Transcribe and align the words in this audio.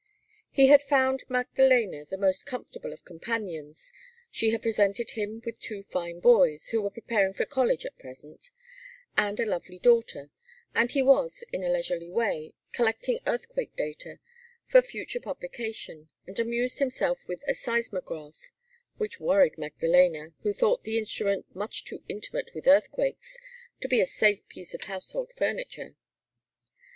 He 0.49 0.65
had 0.65 0.81
found 0.81 1.21
Magdaléna 1.29 2.09
the 2.09 2.17
most 2.17 2.47
comfortable 2.47 2.91
of 2.91 3.05
companions, 3.05 3.93
she 4.31 4.49
had 4.49 4.63
presented 4.63 5.11
him 5.11 5.43
with 5.45 5.59
two 5.59 5.83
fine 5.83 6.19
boys 6.19 6.69
who 6.69 6.81
were 6.81 6.89
preparing 6.89 7.33
for 7.33 7.45
college, 7.45 7.85
at 7.85 7.99
present 7.99 8.49
and 9.15 9.39
a 9.39 9.45
lovely 9.45 9.77
daughter; 9.77 10.31
and 10.73 10.91
he 10.91 11.03
was, 11.03 11.43
in 11.53 11.63
a 11.63 11.69
leisurely 11.69 12.09
way, 12.09 12.55
collecting 12.71 13.19
earthquake 13.27 13.75
data, 13.75 14.17
for 14.65 14.81
future 14.81 15.19
publication, 15.19 16.09
and 16.25 16.39
amused 16.39 16.79
himself 16.79 17.19
with 17.27 17.43
a 17.47 17.53
seismograph; 17.53 18.49
which 18.97 19.19
worried 19.19 19.57
Magdaléna, 19.57 20.33
who 20.41 20.51
thought 20.51 20.81
the 20.83 20.97
instrument 20.97 21.45
much 21.55 21.85
too 21.85 22.01
intimate 22.09 22.55
with 22.55 22.67
earthquakes 22.67 23.37
to 23.81 23.87
be 23.87 24.01
a 24.01 24.07
safe 24.07 24.47
piece 24.47 24.73
of 24.73 24.85
household 24.85 25.31
furniture. 25.31 25.95